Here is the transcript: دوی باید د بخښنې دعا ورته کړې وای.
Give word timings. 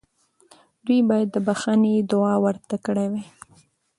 دوی 0.85 0.99
باید 1.09 1.27
د 1.31 1.37
بخښنې 1.47 1.93
دعا 2.11 2.35
ورته 2.45 2.75
کړې 2.85 3.05
وای. 3.11 3.25